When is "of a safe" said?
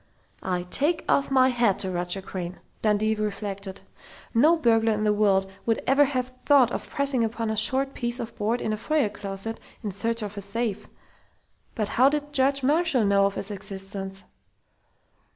10.23-10.87